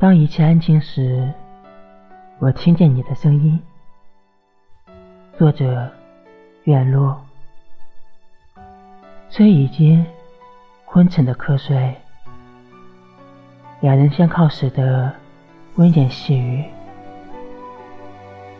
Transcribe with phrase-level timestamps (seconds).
[0.00, 1.30] 当一切安静时，
[2.38, 3.60] 我听见你的声音。
[5.36, 5.90] 作者：
[6.64, 7.22] 远落。
[9.28, 10.06] 睡已间，
[10.86, 11.94] 昏沉的瞌睡。
[13.80, 15.12] 两人相靠时的
[15.74, 16.64] 温言细语，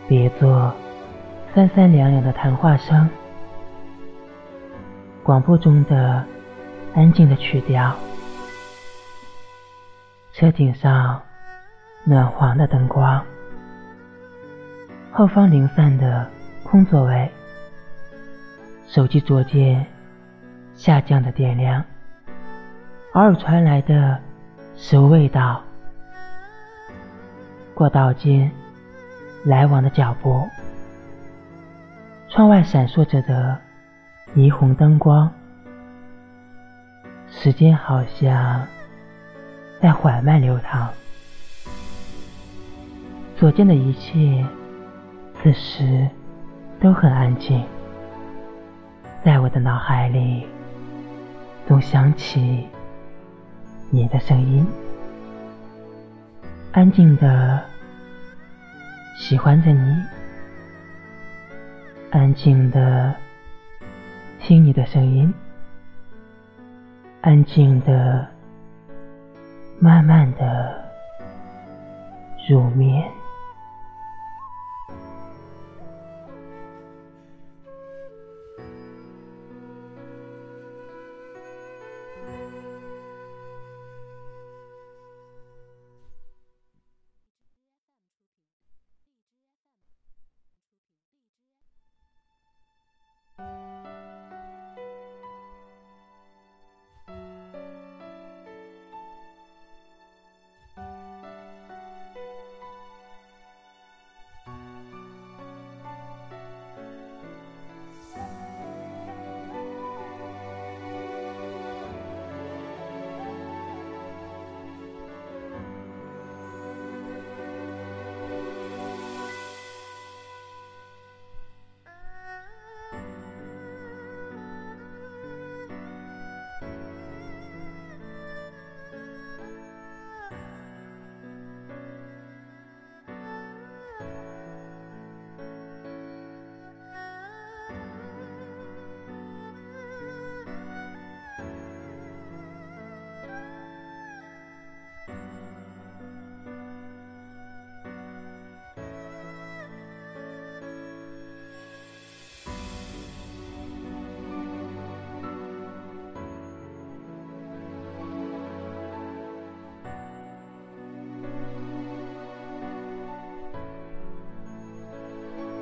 [0.06, 0.70] 别作
[1.54, 3.08] 三三两两的谈话声。
[5.22, 6.22] 广播中的
[6.94, 7.96] 安静的曲调。
[10.34, 11.18] 车顶上。
[12.04, 13.22] 暖黄的灯光，
[15.12, 16.26] 后方零散的
[16.64, 17.30] 空座位，
[18.88, 19.86] 手机左键
[20.74, 21.84] 下降的电量，
[23.12, 24.18] 偶尔传来的
[24.76, 25.62] 食物味道，
[27.74, 28.50] 过道间
[29.44, 30.48] 来往的脚步，
[32.30, 33.56] 窗外闪烁着的
[34.34, 35.30] 霓虹灯光，
[37.28, 38.66] 时间好像
[39.80, 40.88] 在缓慢流淌。
[43.40, 44.44] 所见的一切，
[45.42, 46.06] 此时
[46.78, 47.64] 都很安静。
[49.24, 50.46] 在我的脑海里，
[51.66, 52.68] 总响起
[53.88, 54.66] 你的声音，
[56.72, 57.64] 安静的
[59.16, 59.96] 喜欢着你，
[62.10, 63.14] 安静的
[64.38, 65.32] 听你的声音，
[67.22, 68.28] 安静的
[69.78, 70.78] 慢慢的
[72.46, 73.02] 入眠。